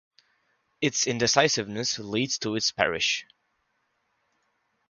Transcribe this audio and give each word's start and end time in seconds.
Its 0.81 1.05
indecisiveness 1.05 1.99
leads 1.99 2.39
to 2.39 2.55
its 2.55 2.71
perish. 2.71 3.23